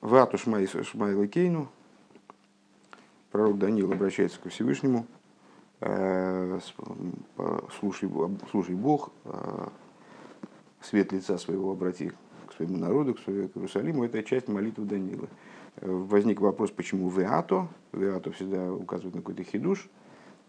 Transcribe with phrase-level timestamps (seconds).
[0.00, 1.68] Вату Шмайла Кейну,
[3.30, 5.06] пророк Даниил обращается ко Всевышнему,
[7.78, 8.08] слушай,
[8.50, 9.10] слушай Бог,
[10.80, 12.12] свет лица своего обрати
[12.46, 15.28] к своему народу, к своему Иерусалиму, это часть молитвы Даниила.
[15.80, 19.88] Возник вопрос, почему Веато, Веато всегда указывает на какой-то хидуш,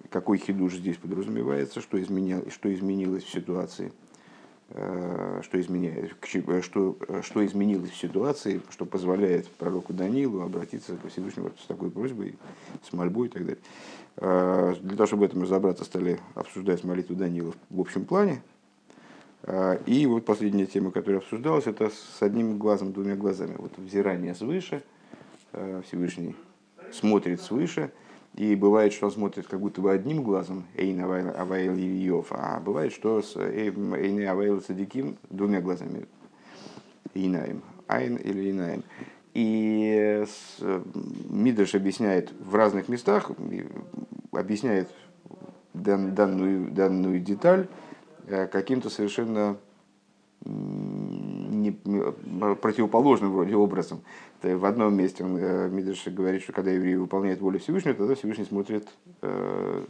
[0.09, 4.08] какой хидуш здесь подразумевается, что, изменил, что изменилось в ситуации, э,
[4.71, 6.11] что, изменяет,
[6.61, 12.37] что, что изменилось в ситуации, что позволяет пророку Даниилу обратиться к Всевышнему с такой просьбой,
[12.87, 13.61] с мольбой и так далее.
[14.17, 18.41] Э, для того, чтобы в этом разобраться, стали обсуждать молитву Даниила в общем плане,
[19.85, 23.55] и вот последняя тема, которая обсуждалась, это с одним глазом, двумя глазами.
[23.57, 24.83] Вот взирание свыше,
[25.85, 26.35] Всевышний
[26.91, 27.91] смотрит свыше,
[28.39, 32.91] и бывает, что он смотрит как будто бы одним глазом, Эйн Авайл Ильев, а бывает,
[32.91, 36.07] что с Эйн Авайл Садиким двумя глазами,
[37.13, 38.83] Инаем, Айн или Инаем.
[39.35, 40.25] И
[41.29, 43.29] Мидрш объясняет в разных местах,
[44.31, 44.89] объясняет
[45.73, 47.67] данную, данную деталь,
[48.29, 49.57] Э, каким-то совершенно
[51.85, 54.01] не, противоположным вроде образом.
[54.41, 58.45] В одном месте он, э, Мидриш говорит, что когда евреи выполняют волю Всевышнего, тогда Всевышний
[58.45, 58.87] смотрит
[59.21, 59.83] э,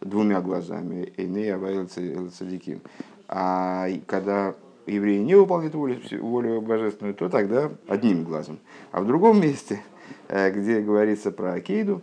[0.00, 2.80] двумя глазами, Эйней Авайл Цадиким.
[3.28, 4.54] А когда
[4.86, 8.58] евреи не выполняют волю, волю божественную, то тогда одним глазом.
[8.90, 9.80] А в другом месте,
[10.28, 12.02] э, где говорится про Акейду,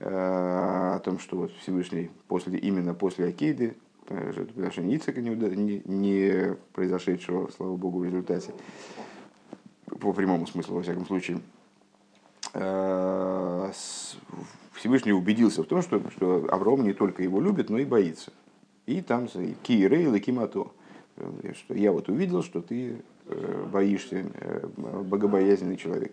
[0.00, 3.74] о том, что вот Всевышний после, именно после Акейды
[4.08, 8.52] жертвоприношения Ицека, не, не, не произошедшего, слава богу, в результате,
[10.00, 11.40] по прямому смыслу, во всяком случае,
[12.54, 13.72] э,
[14.72, 18.32] Всевышний убедился в том, что, что Авраам не только его любит, но и боится.
[18.86, 19.28] И там
[19.62, 20.68] Кирейл и Кимато.
[21.52, 26.12] Что я вот увидел, что ты э, боишься, э, богобоязненный человек.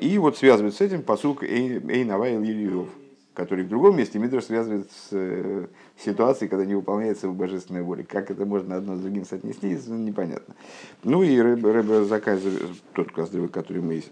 [0.00, 2.88] И вот связывает с этим посук Эйнавайл Ильев
[3.34, 5.66] который в другом месте Мидраш связывает с э,
[5.98, 8.04] ситуацией, когда не выполняется его божественная воля.
[8.04, 10.54] Как это можно одно с другим соотнести, непонятно.
[11.02, 12.40] Ну и Рэб Закай,
[12.92, 14.02] тот Каздрывый, который мы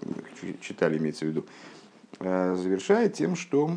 [0.61, 1.47] читали, имеется в виду,
[2.19, 3.71] э, завершает тем, что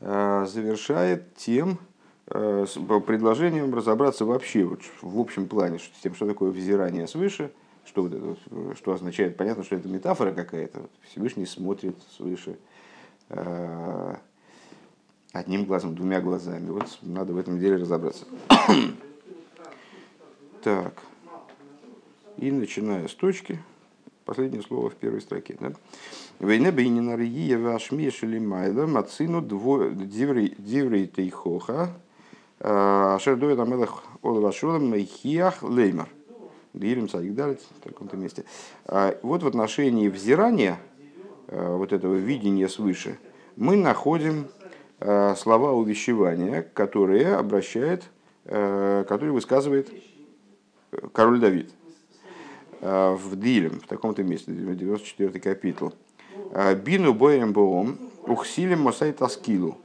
[0.00, 1.78] э, завершает тем,
[2.26, 7.50] с предложением разобраться вообще вот, в общем плане, с тем, что такое взирание свыше,
[7.84, 12.56] что, вот это, что означает, понятно, что это метафора какая-то, Всевышний смотрит свыше,
[15.34, 16.70] одним глазом, двумя глазами.
[16.70, 18.24] Вот надо в этом деле разобраться.
[20.62, 20.94] так.
[22.36, 23.60] И начиная с точки,
[24.24, 25.56] последнее слово в первой строке.
[25.60, 25.72] Да?
[26.40, 31.90] Вейне бейнинар иева ашмешели майла мацину диврей тейхоха
[32.58, 36.08] э, ашер довед амелах олвашулам мейхиях леймар.
[36.74, 38.44] Царик далит в таком-то месте.
[38.86, 40.93] А вот в отношении взирания, Э,
[41.54, 43.18] вот этого видения свыше,
[43.56, 44.48] мы находим
[45.00, 48.04] э, слова увещевания, которые обращает,
[48.44, 49.90] э, которые высказывает
[51.12, 51.70] король Давид
[52.80, 55.94] в Дилем, в таком-то месте, 94 капитул.
[56.84, 59.78] Бину боем боом, ухсилем мосай таскилу.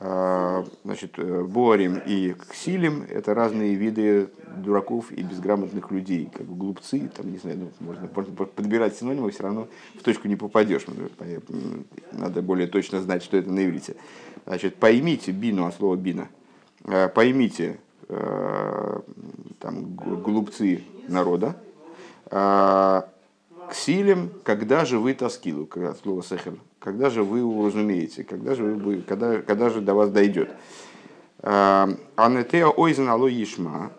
[0.00, 1.18] Значит,
[1.48, 7.38] Борим и Ксилим– это разные виды дураков и безграмотных людей, как бы глупцы, там, не
[7.38, 9.68] знаю, ну, можно, можно подбирать синонимы, все равно
[9.98, 10.84] в точку не попадешь.
[12.12, 13.96] Надо более точно знать, что это на иврите.
[14.46, 16.28] Значит, поймите бину, а слово бина,
[16.84, 17.78] э, поймите
[18.08, 19.00] э,
[19.58, 21.56] там, глупцы народа,
[22.30, 23.02] э,
[23.70, 26.54] ксилем, когда же вы тоскилу, как слово сехер,
[26.84, 30.50] когда же вы уразумеете, когда же, вы, когда, когда же до вас дойдет.
[31.40, 33.90] Анетеа ойзен ишма,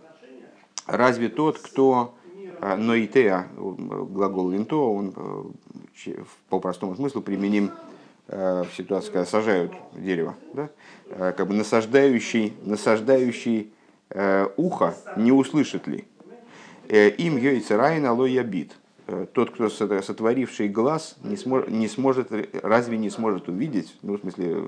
[0.86, 2.14] разве тот, кто
[2.62, 5.14] э, ноитеа, глагол линто, он
[6.06, 6.14] э,
[6.50, 7.72] по простому смыслу применим
[8.28, 10.70] э, в ситуации, когда сажают дерево, да?
[11.34, 13.74] как бы насаждающий, насаждающий
[14.58, 16.06] ухо не услышит ли.
[16.88, 18.74] Им йойца райна лоя бит.
[19.34, 22.32] Тот, кто сотворивший глаз, не, смор, не сможет,
[22.64, 24.68] разве не сможет увидеть, ну, в смысле,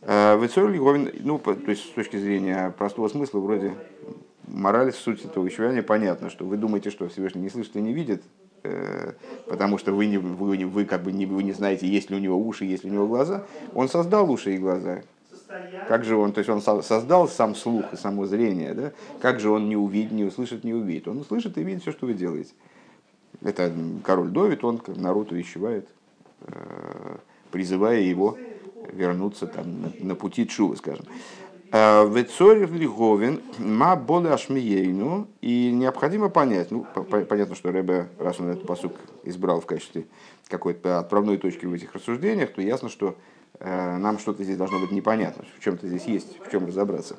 [0.00, 0.48] в
[1.20, 3.74] ну, то есть с точки зрения простого смысла, вроде
[4.46, 8.22] мораль, суть этого вещевания понятна, что вы думаете, что Всевышний не слышит и не видит,
[8.62, 9.12] э,
[9.48, 12.18] потому что вы, не, вы, вы как бы не, вы не знаете, есть ли у
[12.18, 13.44] него уши, есть ли у него глаза.
[13.74, 15.02] Он создал уши и глаза.
[15.88, 18.92] Как же он, то есть он создал сам слух и само зрение, да?
[19.20, 21.08] Как же он не увидит, не услышит, не увидит?
[21.08, 22.52] Он услышит и видит все, что вы делаете.
[23.42, 23.72] Это
[24.04, 25.88] король Довид, он народ увещевает,
[26.42, 27.16] э,
[27.50, 28.36] призывая его
[28.92, 31.04] вернуться там, на, на пути Чувы, скажем.
[31.70, 38.66] Вецорих Лиговин, ма более ашмиейну, и необходимо понять, ну, понятно, что Рэбе, раз он этот
[38.66, 38.94] посук
[39.24, 40.06] избрал в качестве
[40.48, 43.16] какой-то отправной точки в этих рассуждениях, то ясно, что
[43.60, 47.16] э, нам что-то здесь должно быть непонятно, в чем-то здесь есть, в чем разобраться.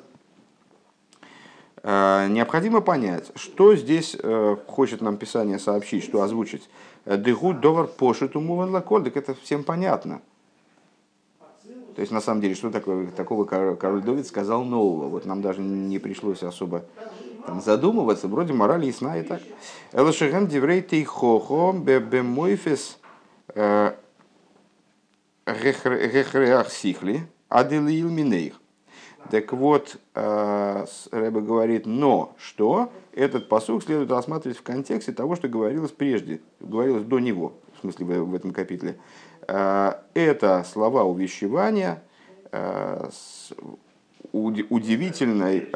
[1.82, 6.68] Э, необходимо понять, что здесь э, хочет нам Писание сообщить, что озвучить.
[7.06, 10.20] Дегу довар пошиту муван лакодек, это всем понятно.
[11.96, 15.08] То есть, на самом деле, что такое, такого король Давид сказал нового?
[15.08, 16.84] Вот нам даже не пришлось особо
[17.46, 19.40] там, задумываться, вроде мораль ясна и так.
[19.92, 22.98] Элашиген диврей тейхохо бемойфес
[23.54, 23.92] э,
[25.46, 28.60] гехреах сихли аделил минейх.
[29.30, 32.90] Так вот, э, Рэбе говорит, но что?
[33.14, 38.06] Этот посук следует рассматривать в контексте того, что говорилось прежде, говорилось до него, в смысле
[38.22, 38.96] в этом капитле.
[39.46, 42.02] Э, это слова увещевания
[42.50, 43.52] э, с
[44.32, 45.68] удивительной,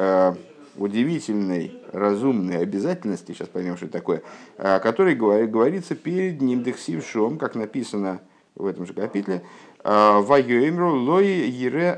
[0.77, 4.21] удивительной разумной обязательности, сейчас поймем, что это такое,
[4.55, 8.21] который говорится перед ним дехсившом, как написано
[8.55, 9.43] в этом же капитле,
[9.83, 11.43] «Вайоэмру лой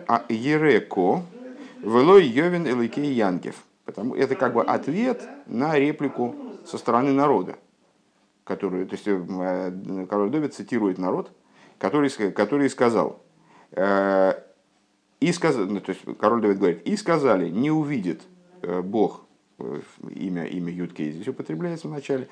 [0.07, 1.21] а, ереко,
[1.81, 3.55] велой йовен эликей янкев».
[3.87, 6.35] Потому это как бы ответ на реплику
[6.65, 7.57] со стороны народа,
[8.43, 9.05] которую, то есть
[10.09, 11.31] король Давид цитирует народ,
[11.77, 13.23] который, который сказал,
[13.71, 14.33] э,
[15.21, 18.23] и сказал, ну, то есть король Давид говорит, и сказали, не увидит
[18.61, 19.25] э, Бог
[19.59, 19.79] э,
[20.09, 22.27] имя, имя Юткей здесь употребляется в начале,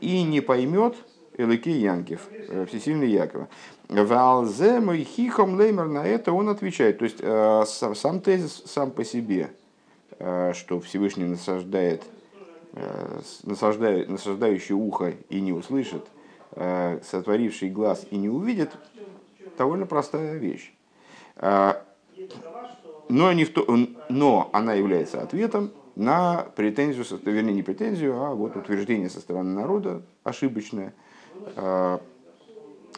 [0.00, 0.96] и не поймет
[1.40, 2.28] Элыки Янкев,
[2.68, 3.48] всесильный Якова.
[3.88, 6.98] Валзе мой хихом леймер на это он отвечает.
[6.98, 9.50] То есть сам тезис сам по себе,
[10.18, 12.02] что Всевышний насаждает,
[13.42, 16.04] насаждает, насаждающий ухо и не услышит–
[16.52, 18.70] Э, сотворивший глаз и не увидит,
[19.56, 20.72] довольно простая вещь.
[21.36, 21.74] Э,
[23.08, 23.64] но, не в то,
[24.08, 30.02] но она является ответом на претензию, вернее не претензию, а вот утверждение со стороны народа
[30.24, 30.92] ошибочное.
[31.56, 31.98] Э,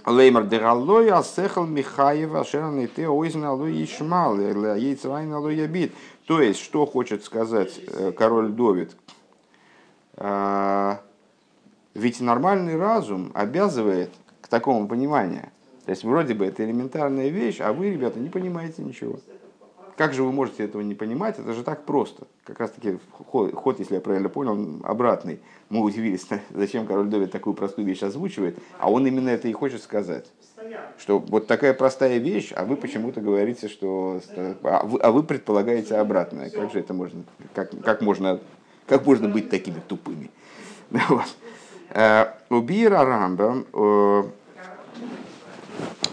[0.06, 5.92] Леймар дегаллой асехал Михаева шераны те ойзна алой ишмал яйцрайн алой ябит.
[6.26, 7.80] То есть, что хочет сказать
[8.16, 8.96] король Довид?
[11.94, 14.10] Ведь нормальный разум обязывает
[14.40, 15.50] к такому пониманию.
[15.84, 19.20] То есть вроде бы это элементарная вещь, а вы, ребята, не понимаете ничего.
[19.96, 21.38] Как же вы можете этого не понимать?
[21.38, 22.26] Это же так просто.
[22.44, 25.38] Как раз таки ход, если я правильно понял, обратный.
[25.68, 29.80] Мы удивились, зачем король Давид такую простую вещь озвучивает, а он именно это и хочет
[29.80, 30.26] сказать.
[30.98, 34.20] Что вот такая простая вещь, а вы почему-то говорите, что...
[34.62, 36.50] А вы, а вы предполагаете обратное.
[36.50, 37.22] Как же это можно...
[37.54, 38.40] Как, как можно,
[38.86, 40.30] как можно быть такими тупыми?
[40.90, 41.26] Вот.
[41.90, 43.66] Э, Убира Рамбам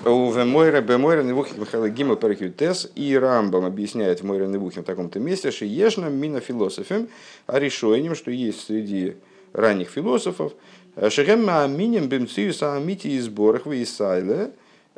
[0.06, 5.20] у Вемойра Бемойра Невухим Михаила Гима Перхютес и Рамбам объясняет в Мойра Невухим в таком-то
[5.20, 7.10] месте, что ешнам мина философем,
[7.48, 9.18] а решением, что есть среди
[9.54, 10.54] ранних философов,
[11.10, 14.52] Шехем Аминем Бемцию Саамити и сборах в Исайле,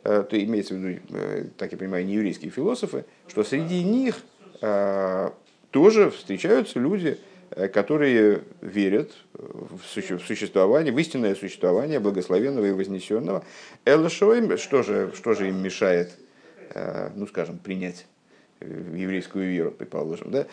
[0.03, 4.17] э, то имеется в виду, э, так я понимаю, не еврейские философы, что среди них
[5.71, 7.30] тоже встречаются люди, Э,
[7.73, 13.43] которые верят в существование, в истинное существование благословенного и вознесенного.
[13.85, 16.11] Элшоим, что же, что же им мешает,
[16.73, 18.05] э, ну скажем, принять
[18.61, 20.47] еврейскую веру, предположим, да?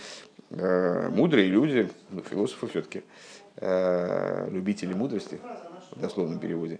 [0.50, 3.02] Э, мудрые люди, ну, философы все-таки,
[3.60, 5.40] любители мудрости,
[5.90, 6.78] в дословном переводе,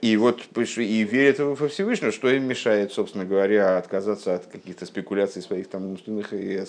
[0.00, 5.42] и вот и верят во Всевышнего, что им мешает, собственно говоря, отказаться от каких-то спекуляций
[5.42, 6.62] своих там умственных и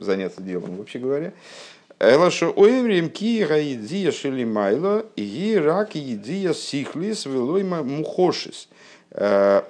[0.00, 1.32] заняться делом, вообще говоря.
[1.98, 8.68] Элаша оеврим ки гаидия шелимайло и рак едия сихлис велойма мухошис.
[9.12, 9.62] Э,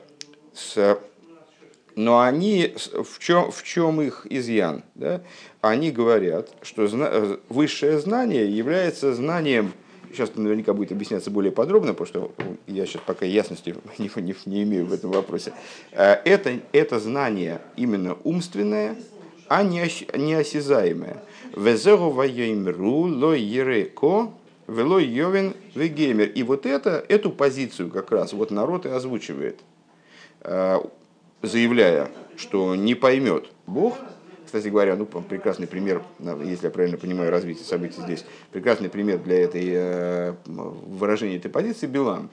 [1.95, 4.83] но они, в чем, в чем их изъян?
[4.95, 5.21] Да?
[5.61, 6.89] Они говорят, что
[7.51, 9.75] высшее знание является знанием,
[10.12, 12.33] сейчас наверняка будет объясняться более подробно, потому что
[12.66, 15.52] я сейчас пока ясности не, не, не имею в этом вопросе.
[15.92, 18.97] Э, это, это знание именно умственное,
[19.49, 19.85] а не,
[20.16, 21.23] не осязаемое.
[21.57, 24.33] Везеру вайомру ло ереко
[24.69, 26.28] вело йовен вегемер.
[26.28, 29.61] И вот это, эту позицию как раз вот народ и озвучивает,
[30.40, 30.81] э,
[31.42, 33.99] заявляя, что не поймет Бог,
[34.52, 36.02] кстати говоря, ну, прекрасный пример,
[36.44, 41.87] если я правильно понимаю развитие событий здесь, прекрасный пример для этой э, выражения этой позиции
[41.87, 42.28] Билан.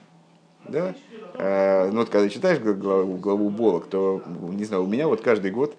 [0.68, 0.94] Да?
[1.36, 5.50] Э, ну, вот когда читаешь главу, главу Болок, то, не знаю, у меня вот каждый
[5.50, 5.74] год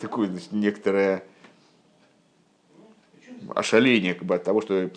[0.00, 1.24] такое значит, некоторое
[3.52, 4.90] ошаление как бы, от того, что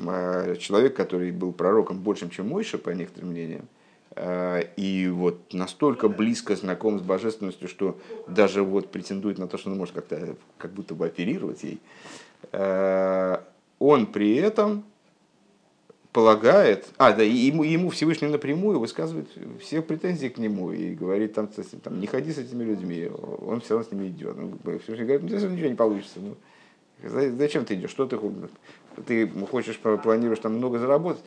[0.59, 3.67] человек, который был пророком большим, чем Мойша, по некоторым мнениям,
[4.77, 7.97] и вот настолько близко знаком с божественностью, что
[8.27, 11.79] даже вот претендует на то, что он может как-то как будто бы оперировать ей,
[13.79, 14.83] он при этом
[16.17, 19.27] полагает, а, да, ему, ему Всевышний напрямую высказывает
[19.62, 21.47] все претензии к нему и говорит, там,
[21.83, 24.36] там, не ходи с этими людьми, он все равно с ними идет.
[24.36, 26.19] Он, Всевышний говорит, ну, ничего не получится.
[26.19, 26.36] Ну,
[27.03, 27.91] зачем ты идешь?
[27.91, 28.17] Что ты,
[29.05, 31.24] ты хочешь, планируешь там много заработать?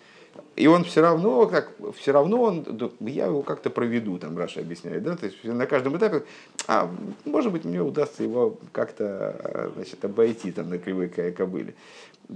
[0.57, 5.03] И он все равно, как, все равно он, я его как-то проведу, там Раша объясняет,
[5.03, 6.25] да, то есть на каждом этапе,
[6.67, 6.91] а
[7.25, 11.75] может быть мне удастся его как-то, значит, обойти там на кривой кобыле.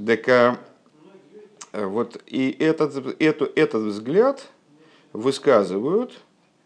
[0.06, 0.58] Так а,
[1.72, 4.48] вот, и этот, эту, этот взгляд
[5.12, 6.12] высказывают,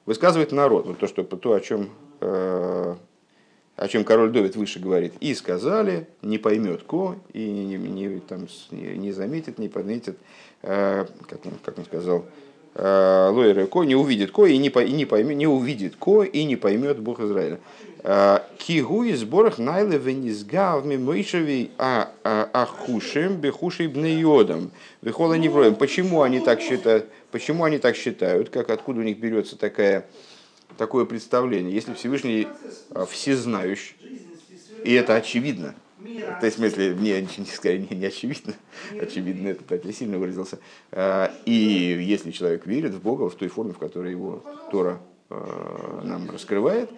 [0.06, 1.90] высказывает народ, вот то, что, то о, чем,
[2.20, 2.94] э,
[3.78, 5.12] о чем король Довид выше говорит.
[5.20, 10.18] И сказали, не поймет ко, и не, не, там, не заметит, не подметит,
[10.62, 12.24] э, как, он, как он сказал,
[12.74, 16.44] э, Лойер Ко не увидит Ко и не, и не, поймет, не увидит Ко и
[16.44, 17.60] не поймет Бог Израиля.
[18.02, 25.76] Э, Кигу из сборах найле венизгав мимышеви а ахушем бехушей бнеодом вихола невроем.
[25.76, 27.06] Почему они так считают?
[27.30, 28.50] Почему они так считают?
[28.50, 30.04] Как откуда у них берется такая
[30.78, 31.74] такое представление?
[31.74, 32.48] Если Всевышний
[32.90, 33.96] э, всезнающий,
[34.84, 35.74] и это очевидно,
[36.40, 38.54] то есть, в смысле, мне не, скорее, не, не очевидно,
[39.00, 40.58] очевидно, это так я сильно выразился.
[40.92, 45.00] Э, и если человек верит в Бога в той форме, в которой его Тора
[46.04, 46.88] нам раскрывает,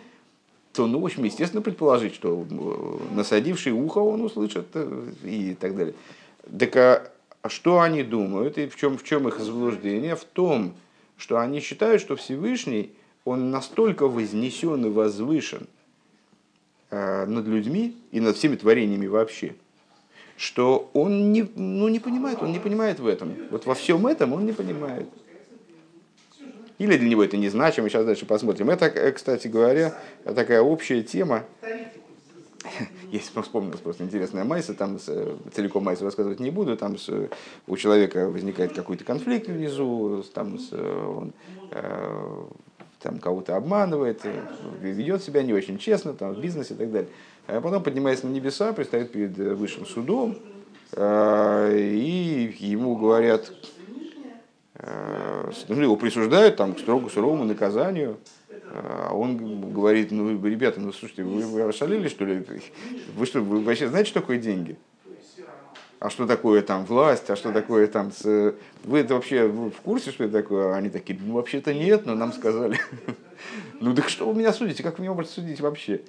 [0.73, 5.77] то, ну, в общем, естественно предположить, что э, насадивший ухо он услышит э, и так
[5.77, 5.95] далее.
[6.59, 7.11] Так а,
[7.43, 10.15] а что они думают и в чем, в чем их заблуждение?
[10.15, 10.75] В том,
[11.17, 12.93] что они считают, что Всевышний,
[13.25, 15.67] он настолько вознесен и возвышен
[16.91, 19.55] э, над людьми и над всеми творениями вообще,
[20.37, 23.35] что он не, ну, не понимает, он не понимает в этом.
[23.51, 25.07] Вот во всем этом он не понимает.
[26.79, 28.71] Или для него это незначимо, сейчас дальше посмотрим.
[28.71, 31.45] Это, э, кстати говоря, такая общая тема.
[33.13, 36.97] Если вспомнилась просто интересная майса, там э, целиком майсу рассказывать не буду, там
[37.67, 41.33] у человека возникает какой-то конфликт внизу, там он
[43.03, 44.23] там кого-то обманывает,
[44.81, 47.11] ведет себя не очень честно, там, в бизнесе и так далее.
[47.47, 50.37] А потом поднимается на небеса, предстает перед высшим судом,
[50.97, 53.53] и ему говорят,
[54.83, 58.19] Э, ну, его присуждают там, к строго суровому наказанию,
[58.73, 62.45] а он говорит, ну, ребята, ну, слушайте, вы, вы ошалели, что ли?
[63.17, 64.77] Вы что, вы вообще знаете, что такое деньги?
[66.01, 68.11] А что такое там власть, а что такое там...
[68.11, 68.55] С...
[68.85, 70.75] Вы это вообще в курсе, что это такое?
[70.75, 72.81] Они такие, ну, вообще-то нет, но нам сказали.
[73.81, 74.83] Ну, так что вы меня судите?
[74.83, 76.03] Как вы меня можете судить вообще?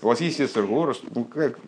[0.00, 1.58] У вас есть Эсергора, ну, как...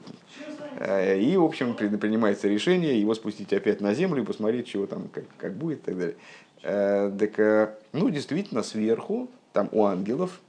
[0.78, 5.08] Э, и, в общем, принимается решение его спустить опять на землю и посмотреть, чего там,
[5.08, 6.16] как, как будет и так далее.
[6.62, 10.40] Э, так, э, ну, действительно, сверху, там у ангелов,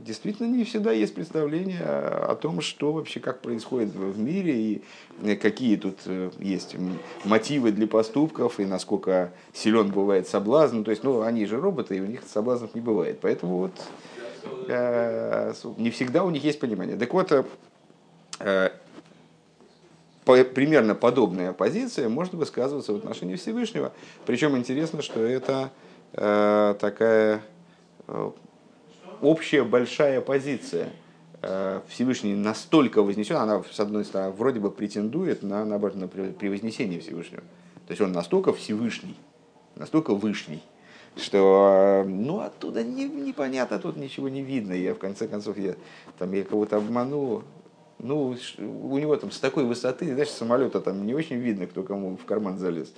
[0.00, 4.82] действительно не всегда есть представление о том, что вообще, как происходит в мире,
[5.22, 5.98] и какие тут
[6.38, 6.76] есть
[7.24, 10.82] мотивы для поступков, и насколько силен бывает соблазн.
[10.82, 13.18] То есть, ну, они же роботы, и у них соблазнов не бывает.
[13.20, 13.72] Поэтому вот
[15.78, 16.96] не всегда у них есть понимание.
[16.96, 17.30] Так вот,
[20.24, 23.92] примерно подобная позиция может высказываться в отношении Всевышнего.
[24.24, 25.70] Причем интересно, что это
[26.12, 27.42] э, такая
[28.06, 28.30] э,
[29.22, 30.90] общая большая позиция.
[31.40, 37.00] Э, Всевышний настолько вознесен, она, с одной стороны, вроде бы претендует на, наоборот, на превознесение
[37.00, 37.42] Всевышнего.
[37.86, 39.16] То есть он настолько Всевышний,
[39.74, 40.62] настолько вышний,
[41.16, 44.72] что ну, оттуда не, непонятно, тут ничего не видно.
[44.72, 45.74] Я, в конце концов, я,
[46.18, 47.42] там, я кого-то обманул,
[47.98, 52.16] ну, у него там с такой высоты, знаешь, самолета там не очень видно, кто кому
[52.16, 52.92] в карман залез.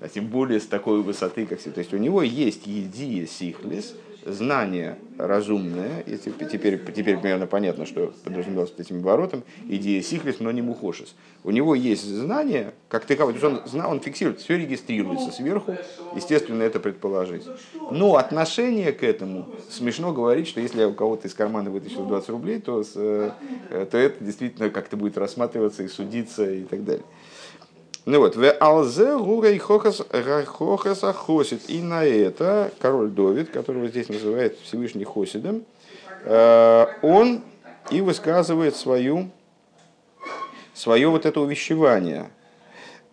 [0.00, 1.70] А тем более с такой высоты, как все.
[1.70, 8.12] То есть у него есть едия сихлис, знание разумное, и теперь, теперь примерно понятно, что
[8.24, 11.14] подразумевалось под этим воротом, идея сихлис, но не мухошис.
[11.44, 15.76] У него есть знание, как таковое, то есть он, он фиксирует, все регистрируется сверху,
[16.14, 17.44] естественно, это предположить.
[17.90, 22.28] Но отношение к этому, смешно говорить, что если я у кого-то из кармана вытащил 20
[22.30, 23.30] рублей, то, э,
[23.90, 27.04] то это действительно как-то будет рассматриваться и судиться и так далее.
[28.10, 30.02] Ну вот, в алзе гурей хохас
[31.14, 31.70] хосит.
[31.70, 35.62] И на это король Довид, которого здесь называют Всевышний Хосидом,
[36.24, 37.42] э, он
[37.92, 39.30] и высказывает свою,
[40.74, 42.30] свое вот это увещевание.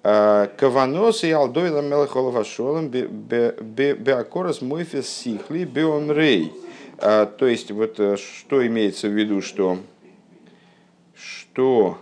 [0.01, 6.51] Э, Каванос и Алдовида Мелахоловашолом Беакорас Мойфес Сихли Беомрей.
[6.97, 9.77] Э, то есть, вот что имеется в виду, что,
[11.13, 11.99] что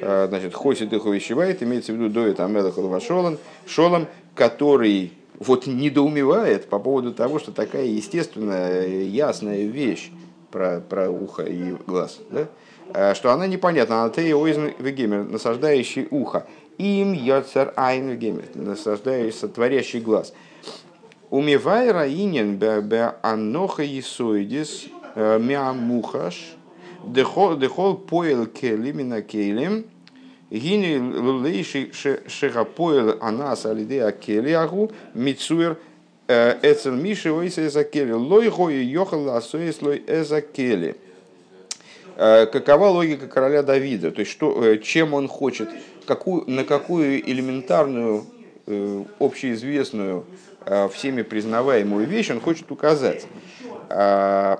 [0.00, 6.78] значит, хосит их увещевает, имеется в виду Довид Амелах Шолом, Шолом, который вот недоумевает по
[6.78, 10.10] поводу того, что такая естественная, ясная вещь
[10.50, 12.46] про, про ухо и глаз, да?
[12.92, 14.02] Э, что она непонятна.
[14.02, 16.46] Она ты ойзен вегемер, насаждающий ухо.
[16.78, 20.32] Им йоцер айн вегемер, насаждающий, творящий глаз.
[21.30, 26.56] Умивай раинен бе аноха исоидис э, миамухаш
[27.04, 29.84] дехол поэл келим и на келим
[30.50, 31.90] гини лулейши
[32.26, 35.78] шехапоэл анас алидея келиагу мицуэр
[36.28, 40.96] э, эцел миши ойса эзакели лой хой йохал асоис лой эзакели.
[42.16, 44.10] Какова логика короля Давида?
[44.10, 45.70] То есть, что, чем он хочет,
[46.04, 48.26] какую, на какую элементарную,
[49.18, 50.26] общеизвестную
[50.66, 53.26] Э, всеми признаваемую вещь он хочет указать,
[53.88, 54.56] э,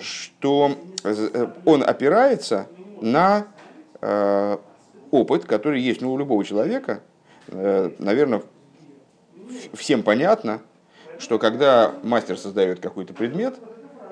[0.00, 2.68] что э, он опирается
[3.00, 3.46] на
[5.10, 7.00] опыт, который есть ну, у любого человека.
[7.48, 8.42] Наверное,
[9.72, 10.60] всем понятно,
[11.18, 13.54] что когда мастер создает какой-то предмет,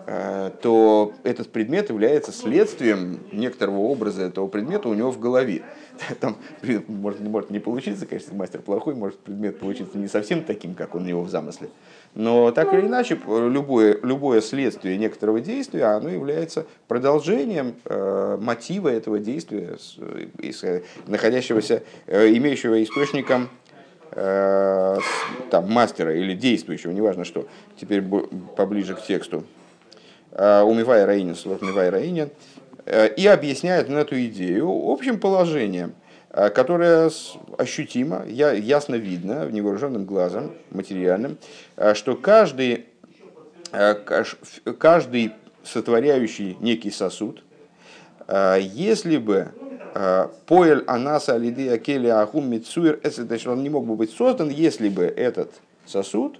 [0.06, 5.62] то этот предмет является следствием некоторого образа этого предмета у него в голове.
[6.20, 6.36] Там
[6.88, 11.02] может, может не получиться, конечно, мастер плохой, может предмет получиться не совсем таким, как он
[11.02, 11.68] у него в замысле.
[12.14, 19.18] Но так или иначе, любое, любое следствие некоторого действия, оно является продолжением э, мотива этого
[19.18, 19.76] действия,
[20.38, 20.62] из,
[21.08, 23.48] находящегося, э, имеющего источником
[24.12, 24.98] э,
[25.50, 27.48] там, мастера или действующего, неважно что.
[27.80, 28.02] Теперь
[28.56, 29.42] поближе к тексту.
[30.30, 32.30] Э, Умивай Раинин, слов Умивай Раинин.
[32.86, 35.94] Э, и объясняет на эту идею общим положением,
[36.34, 37.10] э, которое
[37.56, 41.38] ощутимо, ясно видно невооруженным глазом, материальным,
[41.76, 42.86] э, что каждый,
[44.78, 45.32] каждый
[45.64, 47.42] сотворяющий некий сосуд,
[48.28, 49.48] если бы
[50.46, 53.00] поэль анаса алиды акели ахум мицуир,
[53.46, 55.50] он не мог бы быть создан, если бы этот
[55.86, 56.38] сосуд,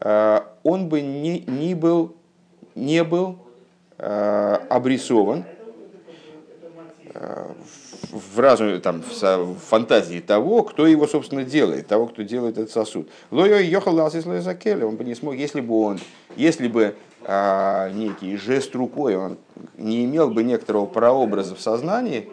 [0.00, 2.16] он бы не, не был,
[2.74, 3.38] не был
[3.98, 5.44] обрисован
[7.14, 7.81] в
[8.38, 13.08] разуме, там, в фантазии того, кто его, собственно, делает, того, кто делает этот сосуд.
[13.30, 13.98] Лойо ехал
[14.40, 15.98] закели, он бы не смог, если бы он,
[16.36, 19.38] если бы а, некий жест рукой, он
[19.76, 22.28] не имел бы некоторого прообраза в сознании,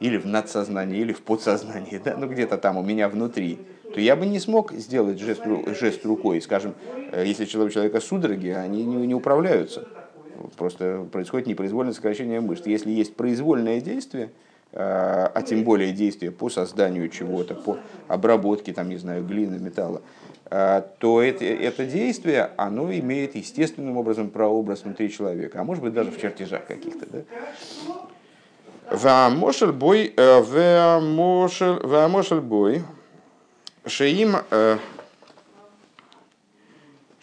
[0.00, 3.58] или в надсознании, или в подсознании, да, ну где-то там у меня внутри,
[3.92, 5.42] то я бы не смог сделать жест,
[5.78, 6.40] жест рукой.
[6.40, 6.74] Скажем,
[7.12, 9.88] э, если человек, человека судороги, они не, не управляются
[10.56, 12.66] Просто происходит непроизвольное сокращение мышц.
[12.66, 14.30] Если есть произвольное действие,
[14.72, 20.02] а, а тем более действие по созданию чего-то, по обработке, там, не знаю, глины, металла,
[20.50, 25.94] а, то это, это действие, оно имеет естественным образом прообраз внутри человека, а может быть
[25.94, 27.06] даже в чертежах каких-то.
[27.10, 27.22] Да?
[28.90, 30.40] Вамошель бой, э,
[31.82, 32.82] вамошель бой,
[33.86, 34.78] шеим э,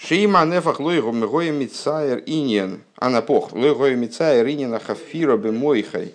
[0.07, 6.13] Шима нефах лойгу мгоя мицаер иньен, анапох, лойгоя мицаер иньен ахафира бемойхай,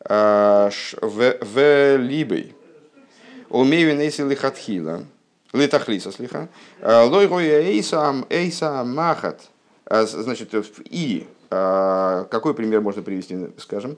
[0.00, 2.54] в либей.
[3.48, 5.04] Умею нейси лихатхила,
[5.52, 6.48] литахлиса слиха,
[6.80, 9.50] лойгоя эйса эйса махат,
[9.90, 13.96] значит, и какой пример можно привести, скажем,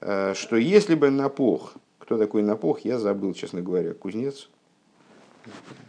[0.00, 4.50] что если бы напох, кто такой напох, я забыл, честно говоря, кузнец,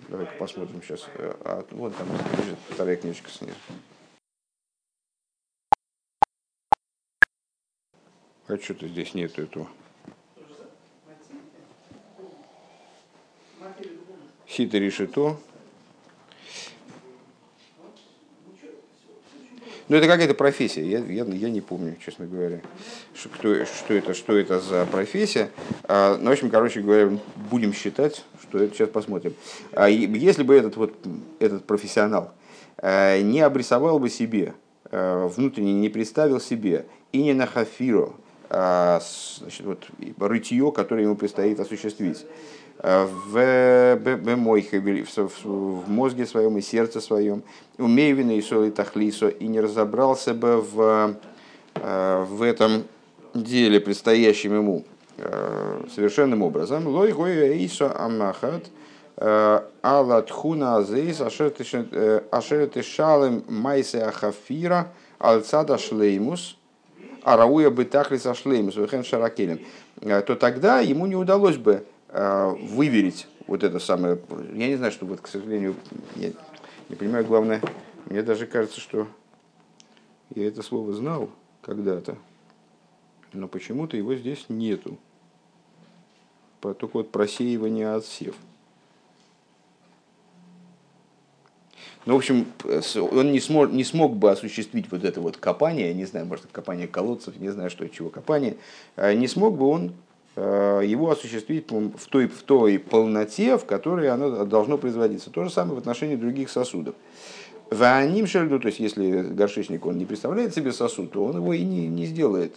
[0.10, 1.08] Давайте посмотрим сейчас.
[1.16, 3.56] Э, а, вон там лежит вторая книжка снизу.
[8.48, 9.70] А что-то здесь нету этого.
[14.48, 15.40] Сита решето.
[19.88, 22.62] Ну, это какая-то профессия, я, я, я не помню, честно говоря,
[23.14, 25.52] что, кто, что, это, что это за профессия.
[25.84, 27.18] А, ну, в общем, короче говоря,
[27.50, 29.34] будем считать, что это сейчас посмотрим.
[29.72, 30.94] А если бы этот, вот,
[31.40, 32.34] этот профессионал
[32.78, 34.54] а, не обрисовал бы себе,
[34.92, 38.12] а, внутренне не представил себе и не на хафиро,
[38.50, 39.02] а,
[39.40, 39.88] значит, вот,
[40.20, 42.26] рытье, которое ему предстоит осуществить,
[42.84, 43.96] в,
[45.44, 47.44] в мозге своем и сердце своем,
[47.78, 51.16] умеевина и соли тахлисо, и не разобрался бы в,
[51.76, 52.86] э, в этом
[53.36, 54.91] деле, предстоящем ему, э,
[55.94, 56.88] совершенным образом.
[56.88, 58.68] Лой гой эйсо амахат
[59.18, 61.54] э, алатхуна азейс ашер
[62.84, 66.58] шалем майсе ахафира алцада шлеймус
[67.24, 69.60] арауя бытахлиса шлеймус вехен шаракелем
[70.02, 74.20] то тогда ему не удалось бы Э, выверить вот это самое.
[74.54, 75.76] Я не знаю, что вот, к сожалению,
[76.18, 76.34] я
[76.90, 77.62] не понимаю, главное,
[78.08, 79.08] мне даже кажется, что
[80.36, 81.30] я это слово знал
[81.62, 82.18] когда-то,
[83.32, 84.98] но почему-то его здесь нету.
[86.62, 88.36] Только вот просеивание отсев.
[92.06, 92.48] Ну, в общем,
[93.00, 96.88] он не смог, не смог бы осуществить вот это вот копание, не знаю, может, копание
[96.88, 98.58] колодцев, не знаю, что чего копание,
[98.98, 99.94] не смог бы он
[100.36, 105.30] его осуществить в той, в той полноте, в которой оно должно производиться.
[105.30, 106.96] То же самое в отношении других сосудов.
[107.70, 111.64] Ваним шельду, то есть если горшечник он не представляет себе сосуд, то он его и
[111.64, 112.56] не, не сделает.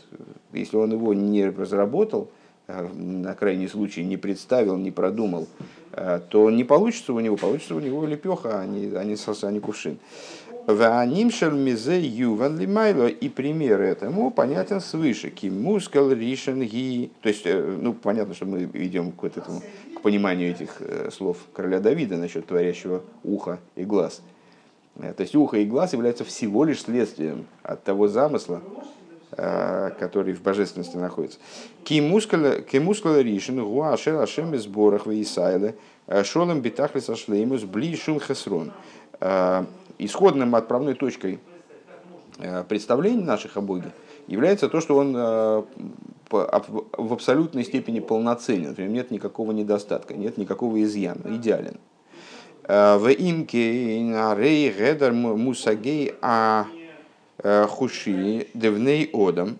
[0.52, 2.30] Если он его не разработал,
[2.66, 5.46] на крайний случай не представил, не продумал,
[5.92, 9.50] э, то не получится у него, получится у него лепеха, а не, а не, а
[9.50, 9.98] не кувшин.
[13.20, 15.28] И пример этому понятен свыше.
[15.28, 17.10] Кимускал ришен ги.
[17.20, 19.60] То есть, э, ну, понятно, что мы идем к, вот этому,
[19.94, 20.80] к пониманию этих
[21.12, 24.22] слов короля Давида насчет творящего уха и глаз–
[24.96, 29.03] Э, то есть ухо и глаз являются всего лишь следствием от того замысла, э,
[29.36, 31.38] который в божественности находится.
[31.84, 35.74] Кимускала ришин гуашер ашем из борах вейсайле
[36.06, 38.72] э, шолем битахлис ашлеймус блишум хесрон.
[39.98, 41.38] Исходным отправной точкой
[42.68, 43.92] представлений наших о Боге
[44.26, 45.14] является то, что он
[46.30, 51.78] в абсолютной степени полноценен, например, нет никакого недостатка, нет никакого изъяна, идеален.
[52.66, 53.98] Э, в имке
[54.36, 56.83] рей гедер мусагей а э,
[57.44, 59.58] хуши девней одам.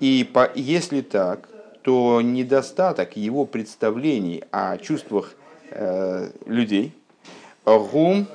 [0.00, 1.48] И по, если так,
[1.82, 5.34] то недостаток его представлений о чувствах
[5.70, 6.92] э, людей,
[7.64, 8.26] гум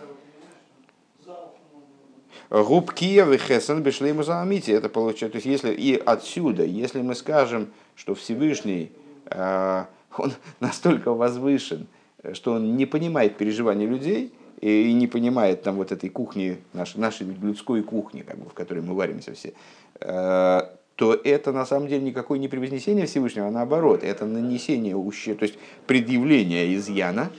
[2.49, 4.71] Губ Киев и Хесен Бешлейму Заамити.
[4.71, 8.91] Это получается, то есть если и отсюда, если мы скажем, что Всевышний,
[9.25, 9.86] э,
[10.17, 11.88] он настолько возвышен,
[12.34, 17.28] что он не понимает переживаний людей и не понимает там вот этой кухни, нашей, нашей
[17.28, 19.54] людской кухни, как бы, в которой мы варимся все,
[20.00, 20.62] э,
[20.95, 25.45] то это на самом деле никакое не превознесение Всевышнего, а наоборот, это нанесение ущерба, то
[25.45, 27.32] есть предъявление изъяна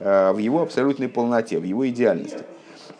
[0.00, 2.44] э, в его абсолютной полноте, в его идеальности.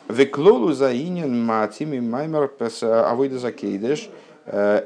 [0.08, 4.08] Веклолу заинен матими маймер авойда закейдеш
[4.46, 4.84] э,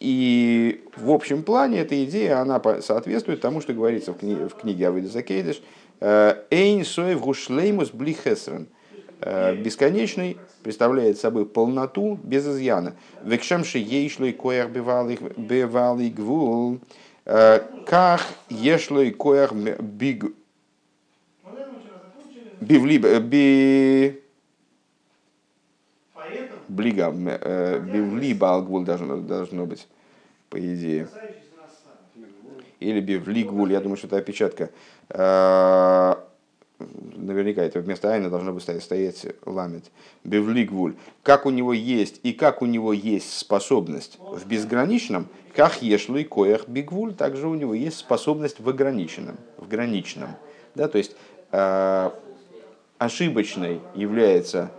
[0.00, 4.88] и в общем плане эта идея, она соответствует тому, что говорится в книге, в книге
[4.88, 5.62] Авида Закейдыш.
[6.00, 8.68] Э, Эйн соев гушлеймус блихесрен.
[9.20, 12.94] Э, бесконечный представляет собой полноту без изъяна.
[13.24, 16.78] Векшемши ейшлой коях бевалый гвул.
[17.24, 20.24] Э, ках ешлой коях биг...
[22.60, 22.98] Бивли...
[23.20, 24.22] Би...
[26.68, 29.88] Блига, э, бивли балгвул должно, должно быть,
[30.50, 31.08] по идее.
[32.80, 34.70] Или бивли гвуль, я думаю, что это опечатка.
[35.10, 36.14] Э,
[37.16, 39.84] наверняка это вместо айна должно быть стоять, стоять ламет.
[40.24, 40.94] Бивли гвуль.
[41.22, 46.68] Как у него есть и как у него есть способность в безграничном, как ешлый коях
[46.68, 50.30] бигвуль, также у него есть способность в ограниченном, в граничном.
[50.76, 51.16] Да, то есть
[51.50, 52.10] э,
[52.98, 54.70] ошибочной является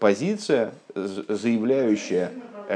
[0.00, 2.32] позиция, заявляющая,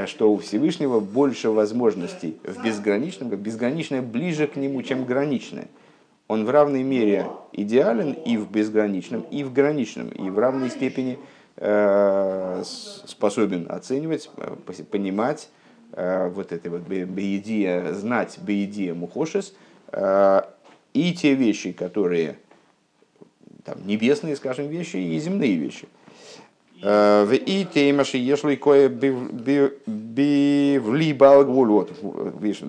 [0.07, 5.67] что у Всевышнего больше возможностей в безграничном, безграничное ближе к нему, чем граничное.
[6.27, 11.19] Он в равной мере идеален и в безграничном, и в граничном, и в равной степени
[11.57, 14.55] э, способен оценивать, э,
[14.89, 15.49] понимать
[15.91, 19.53] э, вот это вот беедия, знать беедия мухошес,
[19.91, 20.41] э,
[20.93, 22.37] и те вещи, которые
[23.63, 25.87] там, небесные, скажем, вещи, и земные вещи–
[26.83, 29.71] в и теймаши ешлый кое бивли
[31.13, 31.69] балгвуль.
[31.69, 31.91] Вот,
[32.41, 32.59] видишь,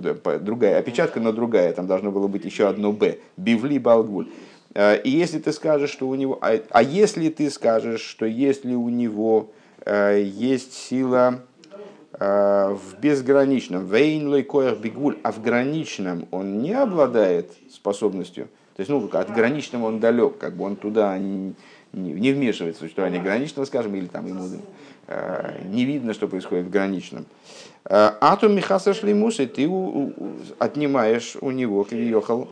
[0.40, 1.72] другая опечатка, но другая.
[1.72, 3.18] Там должно было быть еще одно б.
[3.36, 4.28] Бивли балгвуль.
[4.76, 6.38] И если ты скажешь, что у него...
[6.40, 9.50] А, а если ты скажешь, что если у него
[9.84, 11.40] есть сила
[12.16, 19.08] в безграничном, вейнлой коях бигуль, а в граничном он не обладает способностью, то есть, ну,
[19.12, 21.18] от граничного он далек, как бы он туда
[21.94, 24.48] не вмешивается в существование граничного, скажем, или там ему
[25.06, 27.26] э, не видно, что происходит в граничном.
[27.84, 29.70] Э, Атум Михаса Шлимус, и ты
[30.58, 32.48] отнимаешь у него, Кривиохал,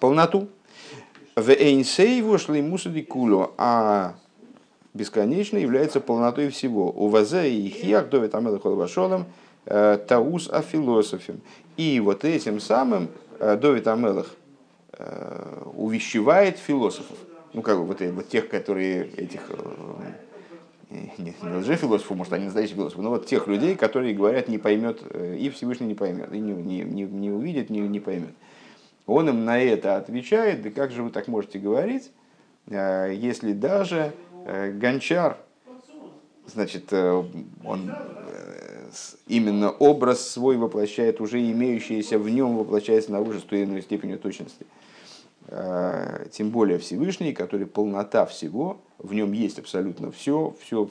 [0.00, 0.48] полноту.
[1.36, 4.16] В Эйнсейву Шлимусу Дикулю, а
[4.94, 6.90] бесконечно является полнотой всего.
[6.90, 9.26] У Вазе и Хиах Довит Амела Холбашолом
[9.66, 11.36] э, Таус о философе.
[11.76, 14.34] И вот этим самым Довид Амелах
[15.76, 17.16] увещевает философов
[17.52, 22.76] ну, как бы вот, вот тех, которые этих э, не, не лжефилософов, может, они настоящие
[22.76, 26.38] философы, но вот тех людей, которые говорят, не поймет, э, и Всевышний не поймет, и
[26.38, 28.34] не, не, не, не увидит, не, не поймет.
[29.06, 32.10] Он им на это отвечает, да как же вы так можете говорить,
[32.66, 34.12] э, если даже
[34.46, 35.36] гончар,
[36.46, 37.92] значит, он
[39.26, 44.18] именно образ свой воплощает, уже имеющийся в нем воплощается наружу с той или иной степенью
[44.18, 44.64] точности–
[46.30, 50.90] тем более Всевышний, который полнота всего, в нем есть абсолютно все, все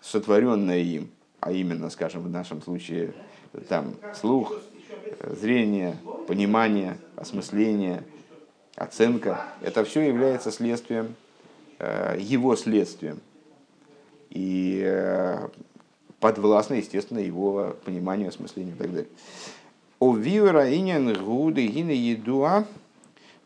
[0.00, 3.12] сотворенное им, а именно, скажем, в нашем случае,
[3.68, 4.54] там слух,
[5.22, 8.04] зрение, понимание, осмысление,
[8.76, 11.14] оценка, это все является следствием,
[11.78, 13.20] его следствием.
[14.30, 15.36] И
[16.20, 19.08] подвластно, естественно, его пониманию, осмыслению и так далее.
[19.98, 22.64] О вивера инин гуды гина едуа,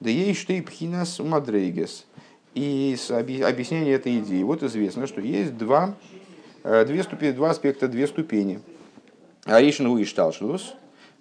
[0.03, 2.07] да ей штей пхинас мадрейгес.
[2.55, 4.43] И объяснение этой идеи.
[4.43, 5.95] Вот известно, что есть два,
[6.65, 8.61] э, две ступени, два аспекта, две ступени.
[9.45, 10.75] Аришин у Ишталшлус.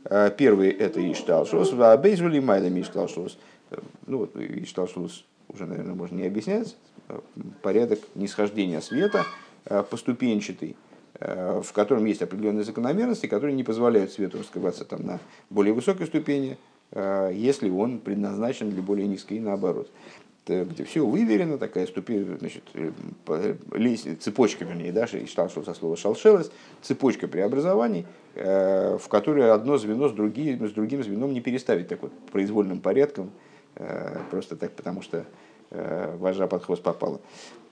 [0.05, 3.37] Э, первый это Ишталшлус, а Бейзули Майдами Ишталшлус.
[3.69, 6.75] Э, ну вот Ишталшлус уже, наверное, можно не объяснять.
[7.61, 9.25] Порядок нисхождения света
[9.89, 10.75] поступенчатый
[11.19, 15.19] в котором есть определенные закономерности, которые не позволяют свету раскрываться там на
[15.51, 16.57] более высокой ступени,
[16.93, 19.89] если он предназначен для более низкой и наоборот
[20.45, 25.95] где все выверено, такая ступень, значит, э, лестница, цепочка, вернее, да, считал, что со слова
[25.95, 26.51] шалшелес,
[26.81, 32.01] цепочка преобразований, э, в которой одно звено с другим, с другим звеном не переставить так
[32.01, 33.31] вот произвольным порядком,
[33.75, 35.25] э, просто так, потому что
[36.19, 37.21] вожа под хвост попала.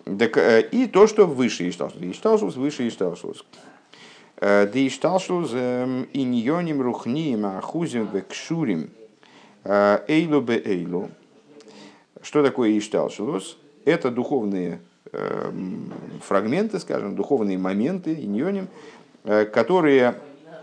[0.05, 0.37] Так,
[0.71, 2.01] и то, что выше Ишталшус.
[2.01, 3.43] Ишталшус выше Ишталшус.
[4.39, 8.89] Да Ишталшус эм, иньоним рухниим ахузим векшурим
[9.63, 11.09] эйлу бе эйлу.
[12.21, 13.57] Что такое Ишталшилус?
[13.85, 15.51] Это духовные э,
[16.23, 18.67] фрагменты, скажем, духовные моменты, иньоним,
[19.23, 20.15] э, которые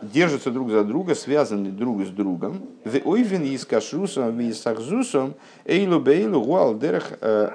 [0.03, 2.63] держатся друг за друга, связаны друг с другом.
[3.05, 7.51] Ойвен из кашрусом, и сахзусом, эйлу бейлу гуал дерех э,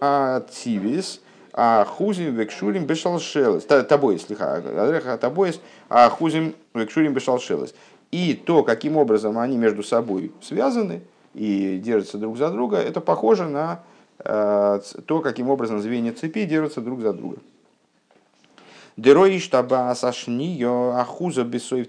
[0.00, 1.20] ативис,
[1.52, 3.64] а хузим векшурим бешалшелес.
[3.64, 5.54] Тобой, дерех тобой,
[5.88, 7.74] а хузим векшурим бешалшелес.
[8.14, 11.02] И то, каким образом они между собой связаны–
[11.34, 13.82] и держатся друг за друга, это похоже на
[14.20, 17.38] э, то, каким образом звенья цепи держатся друг за друга.
[18.96, 21.88] Дероиш табаса шнио ахуза бесоев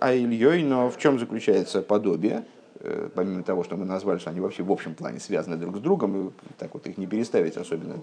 [0.00, 2.44] айльей, но в чем заключается подобие?
[2.80, 5.80] Э, помимо того, что мы назвали, что они вообще в общем плане связаны друг с
[5.80, 8.00] другом, и так вот их не переставить особенно.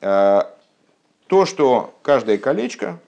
[0.00, 0.42] Э,
[1.28, 2.98] то, что каждое колечко,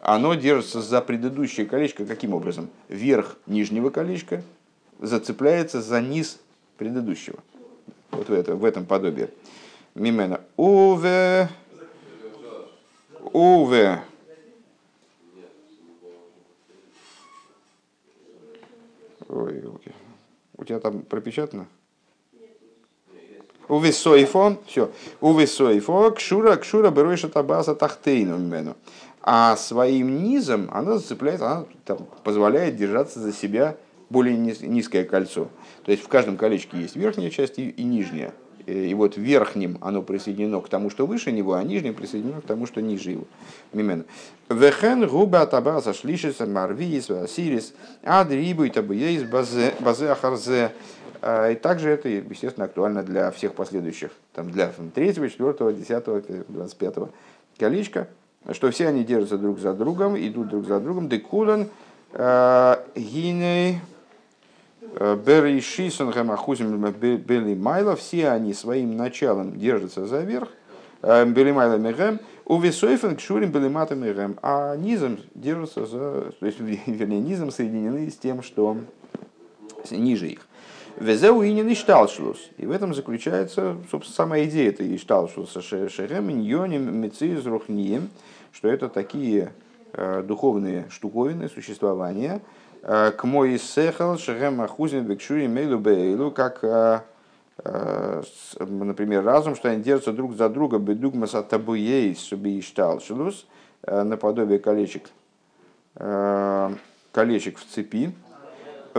[0.00, 2.68] оно держится за предыдущее колечко каким образом?
[2.88, 4.42] Верх нижнего колечка
[4.98, 6.38] зацепляется за низ
[6.76, 7.38] предыдущего.
[8.10, 9.28] Вот в, это, в этом подобии.
[9.94, 10.40] Мимена.
[10.56, 11.48] Уве.
[13.32, 14.02] Уве.
[19.28, 19.94] Ой, окей.
[20.56, 21.66] У тебя там пропечатано?
[23.68, 24.90] У висоифо, все.
[25.20, 28.76] У висоифо, кшура, кшура, беройша табаса тахтейну мимену.
[29.22, 33.76] А своим низом она зацепляет, она там, позволяет держаться за себя
[34.08, 35.48] более низкое кольцо.
[35.84, 38.32] То есть в каждом колечке есть верхняя часть и, и нижняя.
[38.66, 42.66] И вот верхним оно присоединено к тому, что выше него, а нижним присоединено к тому,
[42.66, 43.24] что ниже его.
[43.72, 44.04] Мимена.
[44.48, 50.72] Вехен губа табаса шлишиса марвиис васирис адрибу и табуейс базе ахарзе.
[51.22, 56.78] А, и также это, естественно, актуально для всех последующих, там, для третьего, четвертого, десятого, двадцать
[56.78, 57.10] пятого
[57.58, 58.08] колечка,
[58.52, 61.08] что все они держатся друг за другом, идут друг за другом.
[61.08, 61.68] Декулан
[62.12, 63.80] а, гиней
[64.94, 70.48] Бери Шисон Гамахузим Бели Майла, все они своим началом держатся за верх,
[71.02, 76.46] э, Бели Майла Мегем, у Весойфен Кшурим Бели Мата Мегем, а низом держатся за, то
[76.46, 78.78] есть, вернее, низом соединены с тем, что
[79.90, 80.46] ниже их.
[80.98, 82.38] Везеу и не шталшлус.
[82.56, 88.08] И в этом заключается, собственно, сама идея этой шталшлуса шерем, ньоним, мециз, рухнием,
[88.52, 89.52] что это такие
[89.92, 92.40] э, духовные штуковины, существования,
[92.88, 97.00] Э, к мой сехал шехем ахузин бекшури мейлу бейлу, как, э,
[98.60, 103.46] например, разум, что они держатся друг за друга, бедугмас от табуей шелус,
[103.82, 105.10] наподобие колечек,
[107.12, 108.12] колечек в цепи,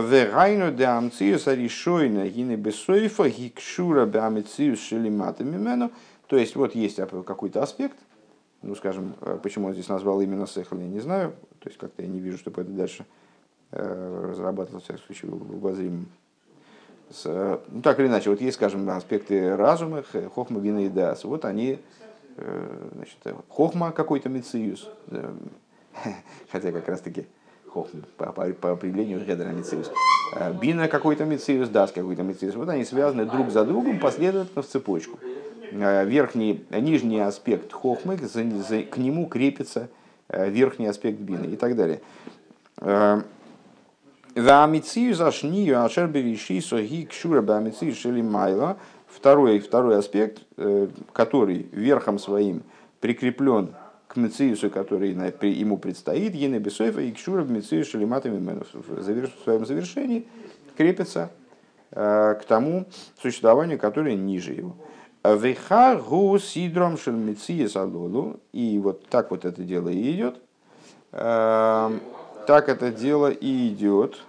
[0.00, 5.90] Верайну де амциус аришойна гины бесойфа гикшура бе амциус шелимата мимену.
[6.26, 7.96] То есть вот есть какой-то аспект,
[8.62, 12.08] ну скажем, почему он здесь назвал именно сехл, я не знаю, то есть как-то я
[12.08, 13.06] не вижу, чтобы это дальше
[13.70, 16.06] Э, разрабатывал, в случае, в обозримом.
[17.10, 20.02] С, ну, так или иначе, вот есть, скажем, аспекты разума,
[20.34, 21.24] хохма, гина и дас.
[21.24, 21.78] Вот они,
[22.36, 24.88] э, значит, хохма какой-то мециус,
[26.50, 27.02] хотя как раз
[27.72, 29.90] хохма по, по, по определению гедера мециус.
[30.34, 32.54] Э, бина какой-то мециус, дас какой-то мециус.
[32.54, 35.18] Вот они связаны друг за другом последовательно в цепочку.
[35.70, 39.90] Верхний, нижний аспект хохмы, к нему крепится
[40.28, 42.00] верхний аспект бины и так далее.
[49.08, 52.62] Второй, второй аспект, э, который верхом своим
[53.00, 53.74] прикреплен
[54.08, 60.26] к Мециусу, который ему предстоит, Ене Бесоева и Кшура в Мецию Шалиматами в своем завершении
[60.76, 61.30] крепится
[61.90, 62.86] э, к тому
[63.20, 64.74] существованию, которое ниже его.
[65.24, 68.40] Вехагу сидром шельмеция салолу.
[68.52, 70.40] И вот так вот это дело и идет.
[71.12, 71.90] Э,
[72.46, 74.22] так это дело и идет.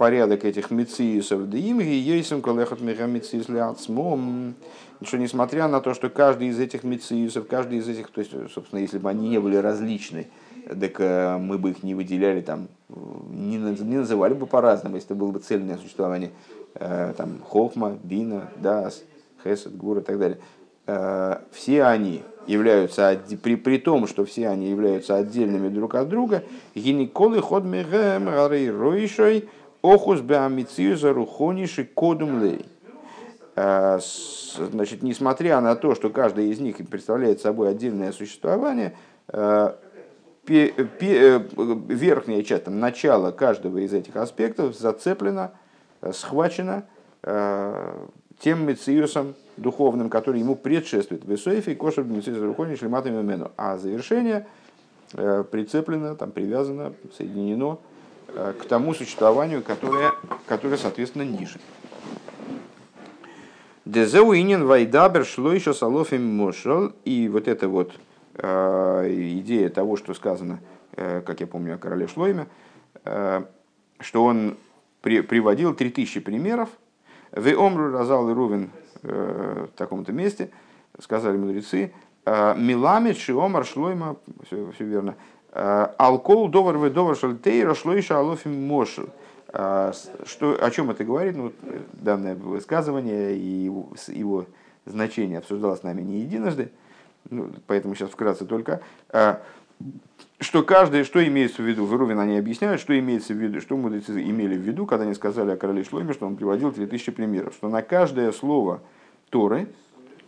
[0.00, 1.50] Порядок этих мециусов.
[1.50, 4.54] Да им ейсом колехот мегамециус ляцмом
[5.02, 8.80] что несмотря на то, что каждый из этих мециусов, каждый из этих, то есть, собственно,
[8.80, 10.28] если бы они не были различны,
[10.68, 15.14] так э, мы бы их не выделяли, там, не, не называли бы по-разному, если это
[15.16, 16.30] было бы цельное существование,
[16.76, 19.04] э, там, Хохма, Бина, Дас,
[19.44, 20.38] Хесед, Гур и так далее.
[20.86, 26.42] Э, все они являются, при, при том, что все они являются отдельными друг от друга,
[26.74, 29.48] гинеколы ход мегем, ройшой,
[29.82, 32.66] охус беамициюза рухониши кодум лей
[33.56, 33.98] Э,
[34.56, 38.96] значит, несмотря на то, что каждый из них представляет собой отдельное существование,
[39.28, 39.72] э,
[40.48, 41.40] э,
[41.88, 45.52] верхняя часть, там, начало каждого из этих аспектов зацеплено,
[46.12, 46.84] схвачено
[48.38, 51.26] тем мециусом духовным, который ему предшествует.
[51.26, 53.50] Весоефи, кошер, мециус, рухони, шлематами.
[53.58, 54.46] А завершение
[55.12, 57.78] прицеплено, там, привязано, соединено
[58.34, 60.12] к тому существованию, которое,
[60.46, 61.58] которое соответственно, ниже.
[63.90, 66.92] Дезеуинин вайдабер шло еще салофим мошел.
[67.04, 67.92] И вот эта вот
[68.36, 70.60] э, идея того, что сказано,
[70.92, 72.46] э, как я помню о короле Шлойме,
[73.04, 73.42] э,
[73.98, 74.58] что он
[75.00, 76.68] при, приводил 3000 примеров.
[77.32, 78.70] В Омру Разал и Рувен
[79.02, 80.50] в таком-то месте,
[80.98, 81.92] сказали мудрецы,
[82.26, 85.14] Милами Шиомар Шлойма, все, все верно,
[85.52, 89.06] Алкол Довар Ведовар Шальтейра Шлойша Алофим Мошел.
[89.52, 89.92] А,
[90.24, 91.36] что, о чем это говорит?
[91.36, 91.52] Ну,
[91.92, 93.70] данное высказывание и
[94.08, 94.46] его,
[94.86, 96.70] значение обсуждалось с нами не единожды,
[97.28, 98.80] ну, поэтому сейчас вкратце только.
[100.38, 103.76] Что каждый, что имеется в виду, в Рувин они объясняют, что имеется в виду, что
[103.76, 107.54] мудрецы имели в виду, когда они сказали о короле Шломе, что он приводил 3000 примеров,
[107.54, 108.80] что на каждое слово
[109.30, 109.68] Торы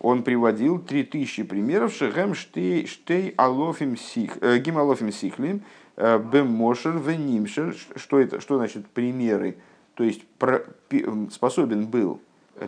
[0.03, 5.63] он приводил 3000 примеров, шехем штей, штей алофим сих, э, гим алофим сихлим,
[5.97, 9.57] Э, Бемошер, Венимшер, что это, что значит примеры,
[9.95, 10.63] то есть про,
[11.31, 12.19] способен был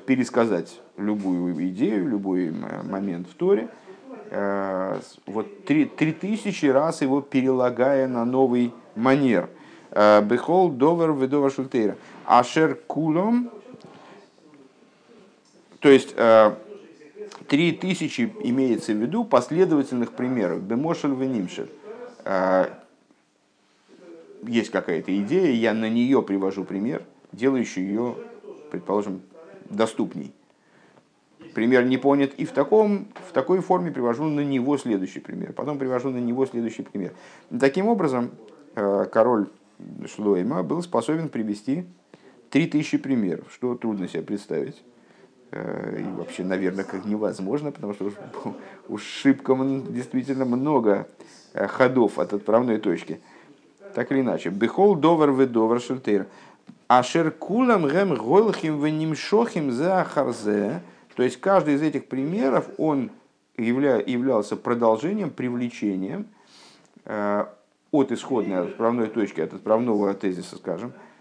[0.06, 3.68] пересказать любую идею, любой момент в Торе,
[4.30, 9.48] э, вот три, три тысячи раз его перелагая на новый манер.
[9.90, 11.96] Э, Бехол довер ведова шультейра.
[12.26, 13.50] Ашер кулом,
[15.80, 16.14] то есть
[17.48, 20.62] три тысячи имеется в виду последовательных примеров.
[20.62, 21.68] Бемошер венимшер
[24.48, 28.16] есть какая-то идея, я на нее привожу пример, делающий ее,
[28.70, 29.22] предположим,
[29.70, 30.32] доступней.
[31.54, 35.52] Пример не понят и в, таком, в такой форме привожу на него следующий пример.
[35.52, 37.12] Потом привожу на него следующий пример.
[37.60, 38.30] Таким образом,
[38.74, 39.48] э, король
[40.06, 41.84] Шлойма был способен привести
[42.50, 44.82] 3000 примеров, что трудно себе представить.
[45.54, 48.14] Э, и вообще, наверное, как невозможно, потому что уж,
[48.88, 49.56] уж шибко
[49.88, 51.06] действительно много
[51.52, 53.20] э, ходов от отправной точки–
[53.94, 54.50] так или иначе.
[54.50, 56.26] Бехол довар в довар шельтейр.
[56.88, 60.82] Ашер кулам гэм гойлхим в нимшохим за харзе.
[61.16, 63.10] То есть каждый из этих примеров, он
[63.56, 66.26] явля, являлся продолжением, привлечением
[67.04, 67.46] э,
[67.92, 71.13] от исходной от отправной точки, от отправного тезиса, скажем, э,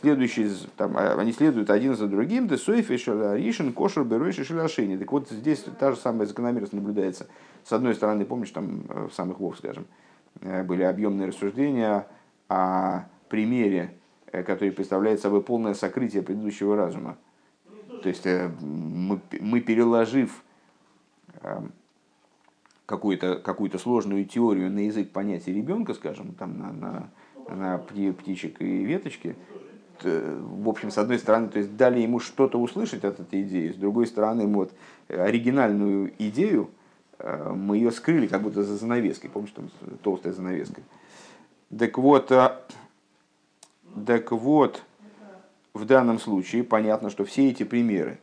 [0.00, 4.96] следующие, там, а, они следуют один за другим, да шаларишин, кошер, беройши шаляшини.
[4.96, 7.26] Так вот здесь та же самая закономерность наблюдается.
[7.64, 9.86] С одной стороны, помнишь, там э, в самых вов, скажем,
[10.40, 12.06] Э, были объемные рассуждения
[12.48, 13.94] о примере,
[14.26, 17.16] э, который представляет собой полное сокрытие предыдущего разума.
[18.02, 20.42] То есть э, мы, мы переложив
[22.86, 27.10] какую-то какую сложную теорию на язык понятия ребенка, скажем, там на, на,
[27.48, 29.36] на птичек и веточки,
[30.02, 33.76] в общем, с одной стороны, то есть дали ему что-то услышать от этой идеи, с
[33.76, 34.72] другой стороны, вот
[35.08, 36.70] оригинальную идею,
[37.22, 39.30] Э, мы ее скрыли как будто за занавеской.
[39.30, 39.70] Помнишь, там
[40.02, 40.82] толстая занавеска.
[41.76, 42.58] Так вот, э,
[44.06, 44.82] так вот,
[45.72, 48.18] в данном случае понятно, что все эти примеры,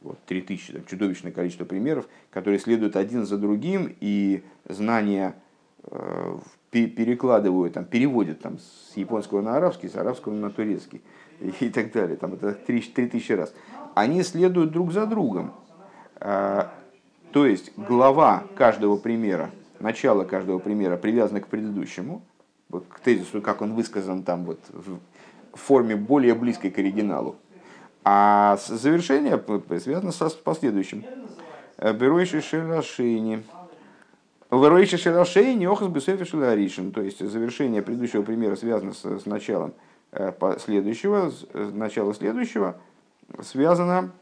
[0.00, 5.34] вот 3000, там, чудовищное количество примеров, которые следуют один за другим, и знания
[5.84, 6.38] э,
[6.72, 11.02] перекладывают, там, переводят там, с японского на арабский, с арабского на турецкий
[11.60, 12.16] и так далее.
[12.16, 13.54] Там это 3000 раз.
[13.94, 15.52] Они следуют друг за другом.
[16.18, 19.50] То есть глава каждого примера,
[19.80, 22.22] начало каждого примера привязано к предыдущему,
[22.70, 24.98] к тезису, как он высказан там вот в,
[25.54, 27.36] форме более близкой к оригиналу.
[28.04, 29.40] А завершение
[29.78, 31.04] связано с последующим.
[31.78, 32.40] Беройши
[34.52, 34.62] шелашейни.
[34.62, 36.92] Беройши шелашейни охас бесефи шеларишин.
[36.92, 39.74] То есть завершение предыдущего примера связано с, началом
[40.12, 42.76] э, следующего, с начало следующего
[43.42, 44.12] связано,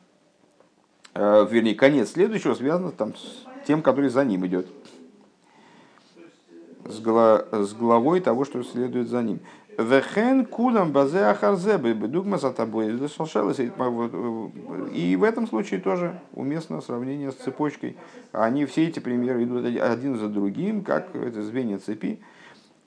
[1.15, 4.67] э, вернее, конец следующего связано там, с тем, который за ним идет.
[6.85, 9.41] С, гло, с главой того, что следует за ним.
[9.81, 12.93] Вехен кудам базе ахарзебы дугма за тобой.
[14.93, 17.97] И в этом случае тоже уместно сравнение с цепочкой.
[18.33, 22.21] Они все эти примеры идут один за другим, как это звенья цепи.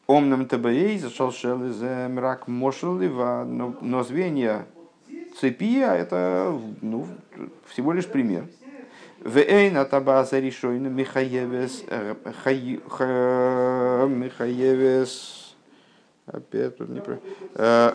[0.05, 1.81] Омнам табаей зашалшел из
[2.11, 4.67] мрак мошелива, но звенья
[5.39, 7.07] цепи а это ну,
[7.67, 8.45] всего лишь пример.
[9.21, 11.85] Вейн атабаса решойна Михаевес
[14.09, 15.42] Михаевес
[16.25, 17.19] Опять тут не про...
[17.55, 17.93] Э,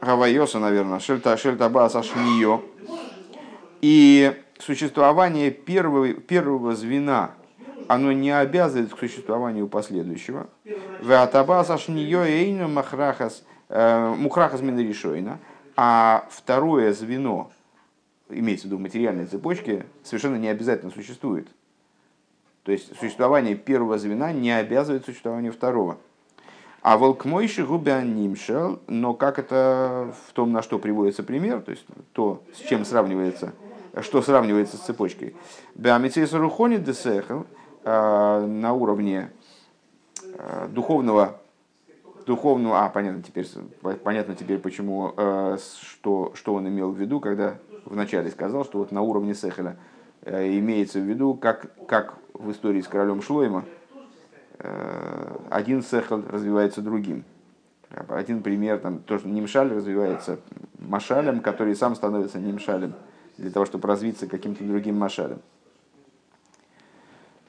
[0.00, 2.62] Гавайоса, наверное, Шельта, Шельтаба Сашнио.
[3.80, 7.32] И существование первого, первого звена,
[7.88, 10.48] оно не обязывает к существованию последующего.
[11.02, 15.38] Ватаба Сашнио Эйну Махрахас э, Мухрахас Минаришойна.
[15.76, 17.50] А второе звено,
[18.28, 21.48] имеется в виду материальной цепочки, совершенно не обязательно существует.
[22.64, 25.98] То есть существование первого звена не обязывает существованию второго.
[26.82, 32.42] А волкмойши губианимшел, но как это в том, на что приводится пример, то есть то,
[32.54, 33.54] с чем сравнивается,
[34.02, 35.34] что сравнивается с цепочкой.
[35.74, 37.42] Беамицейса рухони десехл
[37.84, 39.30] а, на уровне
[40.38, 41.40] а, духовного
[42.26, 43.46] духовного, а понятно теперь,
[44.02, 48.92] понятно теперь почему, а, что, что он имел в виду, когда вначале сказал, что вот
[48.92, 49.76] на уровне Сехеля
[50.24, 53.64] имеется в виду, как, как в истории с королем Шлойма
[54.58, 57.24] э, один сехал развивается другим.
[58.08, 60.40] Один пример, там, то, что Нимшаль развивается
[60.78, 62.94] Машалем, который сам становится Нимшалем,
[63.36, 65.40] для того, чтобы развиться каким-то другим Машалем.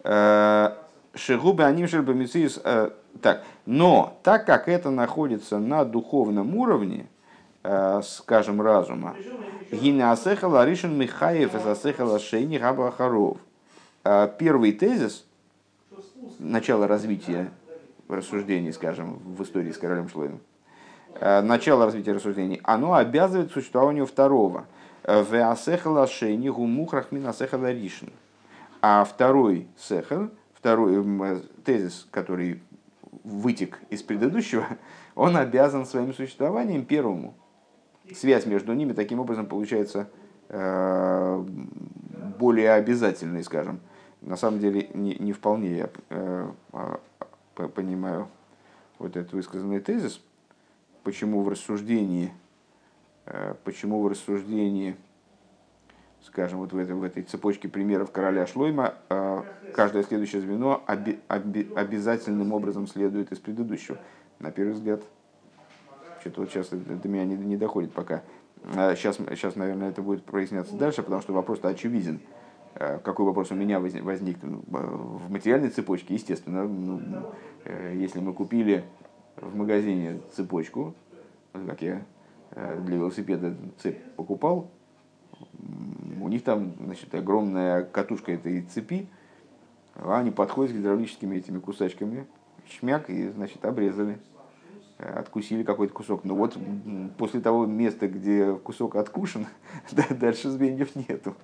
[0.04, 0.76] Э,
[1.16, 2.60] Шигубы Анимшаль Бамицис.
[2.64, 7.08] Э, так, но так как это находится на духовном уровне,
[8.04, 9.16] скажем, разума,
[9.72, 12.20] Гина Асехала Ришин Михаев Асехала
[12.60, 13.38] Габахаров–
[14.08, 15.26] а, первый тезис,
[16.38, 17.50] начало развития
[18.08, 20.42] рассуждений, скажем, в истории с королем Шлоймом,
[21.20, 24.68] а, начало развития рассуждений, оно обязывает существованию второго.
[25.04, 27.08] Веасехала шейни гумухрах.
[28.82, 32.62] А второй сехал, второй э, тезис, который
[33.24, 34.68] вытек из предыдущего,
[35.16, 37.34] он обязан своим существованием первому.
[38.14, 40.10] Связь между ними таким образом получается
[40.50, 41.46] э,
[42.38, 43.80] более обязательной, скажем
[44.26, 47.00] на самом деле не, не вполне я э, а,
[47.54, 48.28] понимаю
[48.98, 50.20] вот этот высказанный тезис,
[51.04, 52.34] почему в рассуждении,
[53.28, 54.96] э, почему в рассуждении,
[56.24, 58.96] скажем, вот в этой, в этой цепочке примеров короля Шлойма,
[59.76, 64.00] каждое следующее звено оби, оби, обязательным образом следует из предыдущего.
[64.40, 65.04] На первый взгляд,
[66.26, 68.24] что-то вот сейчас до меня не, не доходит пока.
[68.96, 72.20] Сейчас, сейчас, наверное, это будет проясняться дальше, потому что вопрос-то очевиден.
[72.74, 77.00] Э, какой вопрос у меня возник ну, в материальной цепочке, естественно, ну,
[77.64, 78.84] э, если мы купили
[79.38, 80.96] в магазине цепочку,
[81.54, 82.02] как я
[82.52, 84.72] э, для велосипеда цепь покупал,
[86.20, 89.08] у них там значит, огромная катушка этой цепи,
[89.94, 92.26] а они подходят с гидравлическими этими кусачками,
[92.68, 94.18] шмяк, и значит, обрезали,
[94.98, 96.24] откусили какой-то кусок.
[96.24, 96.58] Но вот
[97.18, 99.48] после того места, где кусок откушен,
[100.10, 101.36] дальше звеньев нету.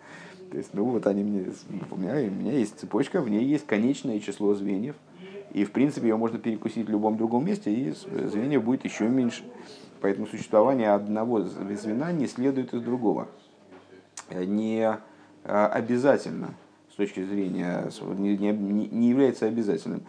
[0.52, 1.46] То есть, ну вот они мне,
[1.92, 4.96] у меня, у меня есть цепочка, в ней есть конечное число звеньев,
[5.54, 9.44] и в принципе ее можно перекусить в любом другом месте, и звеньев будет еще меньше.
[10.02, 13.30] Поэтому существование одного звена не следует из другого.
[14.30, 14.98] Не
[15.44, 16.56] а, обязательно
[16.92, 20.04] с точки зрения, не, не, не является обязательным.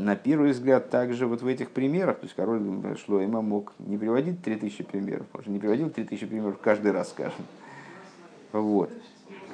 [0.00, 2.62] А на первый взгляд, также вот в этих примерах, то есть король
[3.04, 7.44] Шлоема мог не приводить 3000 примеров, он же не приводил 3000 примеров каждый раз, скажем.
[8.52, 8.90] Вот.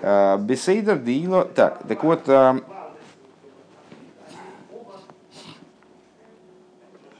[0.02, 1.44] Э, Бесейдер Деило.
[1.46, 2.60] Так, так вот, э,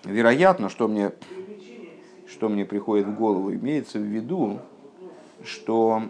[0.05, 1.11] вероятно, что мне,
[2.29, 4.61] что мне приходит в голову, имеется в виду,
[5.43, 6.03] что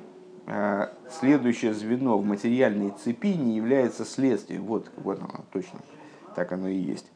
[0.46, 4.64] э, следующее звено в материальной цепи не является следствием.
[4.64, 5.80] Вот, вот оно, точно.
[6.36, 7.06] Так оно и есть.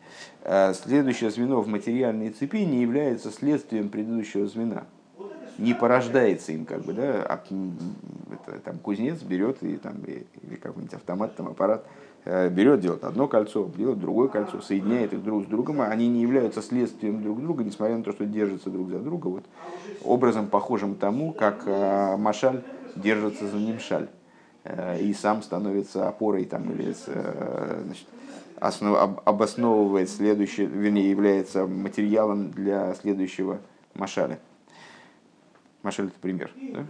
[0.83, 4.87] Следующее звено в материальной цепи не является следствием предыдущего звена
[5.61, 7.41] не порождается им, как бы, да, а,
[8.33, 11.85] это, там кузнец берет и там, или какой-нибудь автомат, там аппарат,
[12.25, 16.23] берет, делает одно кольцо, делает другое кольцо, соединяет их друг с другом, а они не
[16.23, 19.45] являются следствием друг друга, несмотря на то, что держатся друг за друга, вот,
[20.03, 21.67] образом похожим тому, как
[22.19, 22.63] Машаль
[22.97, 24.09] держится за Нимшаль
[25.01, 28.07] и сам становится опорой там, или значит,
[28.61, 33.61] основ, обосновывает следующее, вернее, является материалом для следующего
[33.95, 34.39] Машаля.
[35.83, 36.51] Машаль это пример.
[36.73, 36.85] Да?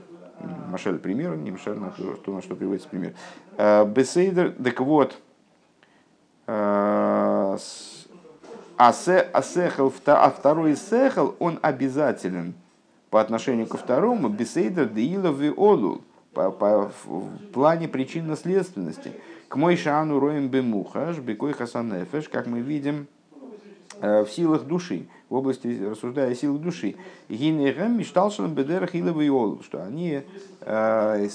[0.71, 3.15] Машаль пример, не Машаль на то, то, на что приводится пример.
[3.57, 5.17] Э, Бесейдер, так вот,
[6.47, 7.57] э,
[8.83, 9.43] а, се, а,
[10.07, 12.55] а второй сехал, он обязателен
[13.11, 16.01] по отношению ко второму, бесейдер деила олу,
[16.33, 19.13] по, по, в плане причинно-следственности.
[19.51, 23.09] К мой шану роем бемухаш, бекой хасанефеш, как мы видим
[24.01, 26.95] э, в силах души в области, рассуждая о силах души.
[27.29, 29.27] Гинерем мечталшалом бедерах иловый
[29.65, 30.23] что они,
[30.61, 31.29] э,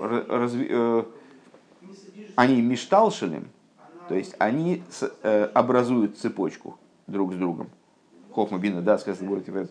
[0.00, 1.04] разви, э,
[2.36, 3.46] они мечталшалем,
[4.08, 7.68] то есть они с, э, образуют цепочку друг с другом.
[8.32, 9.70] Хохма бина, да, сказано, говорит,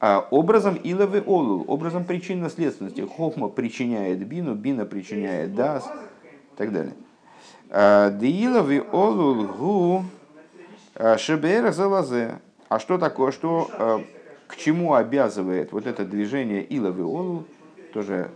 [0.00, 3.02] а образом иловы олул, образом причинно-следственности.
[3.02, 6.09] Хохма причиняет бину, бина причиняет дас и
[6.60, 6.94] так далее.
[7.70, 10.04] «А, Деиловы олул гу
[11.16, 12.38] шебер залазе.
[12.68, 13.98] А что такое, что, э,
[14.46, 17.44] к чему обязывает вот это движение Иловы Олу,
[17.92, 18.30] тоже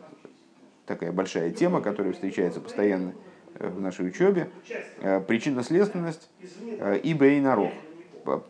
[0.87, 3.12] такая большая тема, которая встречается постоянно
[3.55, 4.49] э, в нашей учебе,
[5.03, 6.31] э, причинно-следственность
[7.03, 7.72] и Бейнарох.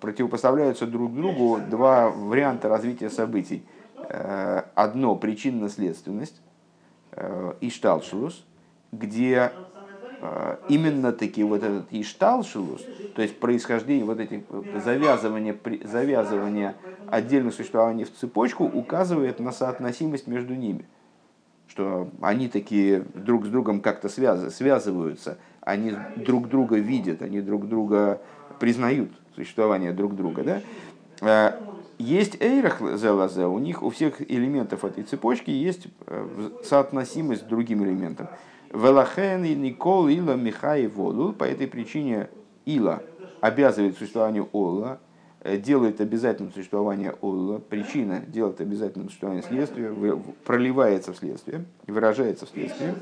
[0.01, 3.64] Противопоставляются друг другу два варианта развития событий.
[4.75, 6.41] Одно– причинно-следственность,
[7.61, 8.45] и шталшус,
[8.99, 9.53] где
[10.20, 14.42] а, именно таки вот этот ишталшилус, то есть происхождение вот этих
[14.82, 16.76] завязывания, завязывания
[17.07, 20.86] отдельных существований в цепочку указывает на соотносимость между ними.
[21.66, 27.68] Что они такие друг с другом как-то связ, связываются, они друг друга видят, они друг
[27.68, 28.20] друга
[28.61, 30.42] признают существование друг друга.
[30.42, 30.61] Да?
[31.20, 31.61] А,
[31.99, 37.84] есть эйрах зелазе, у них у всех элементов этой цепочки есть э, соотносимость с другим
[37.84, 38.28] элементом.
[38.75, 41.33] Велахен и Никол Ила Михай Воду.
[41.33, 42.29] По этой причине
[42.66, 43.03] Ила
[43.41, 44.99] обязывает существованию Ола,
[45.41, 49.95] э, делает обязательным существование Ола, причина делает обязательным существование следствия,
[50.45, 52.95] проливается в следствие, выражается в следствии.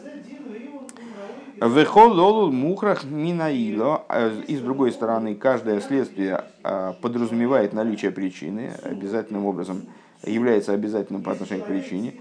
[1.60, 4.04] Вехол лолул мухрах минаило.
[4.08, 9.82] А и с другой стороны, каждое следствие а, подразумевает наличие причины, обязательным образом
[10.24, 12.14] является обязательным по отношению к причине.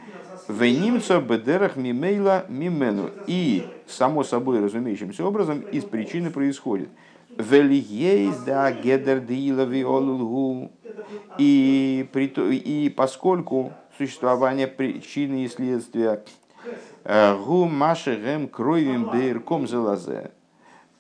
[0.48, 3.10] Вейнимцо бедерах мимейла мимену.
[3.28, 6.90] И, само собой разумеющимся образом, из причины происходит.
[7.38, 9.24] Да гедер.
[11.38, 16.24] И, и поскольку существование причины и следствия
[17.04, 20.32] гу маши гем кровим бейрком залазе,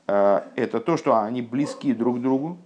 [0.07, 2.57] э, это то, что они близки друг к другу,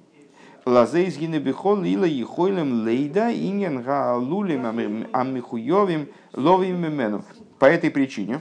[0.66, 4.66] Лазейс гинебихол лила ехойлем лейда инген гаалулем
[5.13, 7.24] амихуевим ловим мемену.
[7.59, 8.39] По этой причине,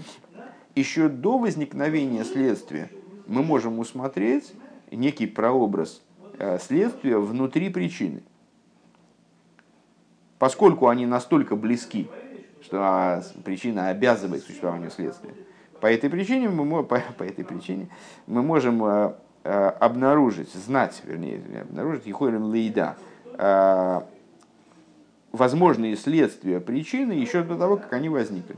[0.75, 2.91] еще до возникновения следствия,
[3.27, 4.55] мы можем усмотреть
[4.91, 6.03] некий прообраз
[6.39, 8.23] э, следствия внутри причины.
[10.39, 12.09] Поскольку они настолько близки,
[12.63, 15.35] что а, причина обязывает существованию следствия.
[15.81, 17.91] По этой причине мы, по, по этой причине
[18.27, 19.13] мы можем Э,
[19.51, 22.97] обнаружить, знать, вернее, обнаружить Ехойлем Лейда,
[23.37, 24.01] э,
[25.33, 28.57] возможные следствия причины еще до того, как они возникли.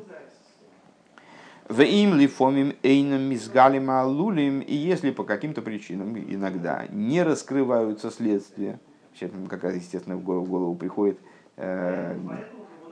[1.69, 8.79] В им лифомим эйном мизгалим алулим, и если по каким-то причинам иногда не раскрываются следствия,
[9.15, 11.19] сейчас как раз, естественно, в голову приходит
[11.57, 12.17] э,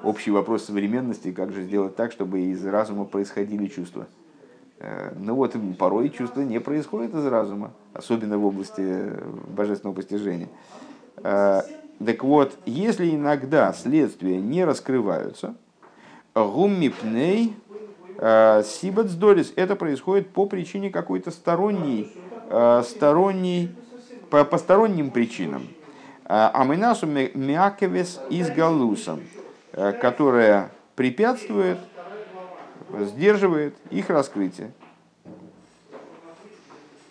[0.02, 4.08] общий вопрос современности, как же сделать так, чтобы из разума происходили чувства.
[4.80, 10.48] Э, ну вот, порой чувства не происходят из разума, особенно в области э, божественного постижения.
[11.18, 11.62] Э,
[12.04, 15.54] так вот, если иногда следствия не раскрываются,
[16.34, 17.54] гуммипней
[18.16, 22.12] сибацдорис, это происходит по причине какой-то сторонней,
[22.82, 23.72] сторонней,
[24.30, 25.68] по посторонним причинам.
[26.24, 29.20] А мы нашу мякевес из галусом,
[29.72, 31.78] которая препятствует
[33.00, 34.72] сдерживает их раскрытие.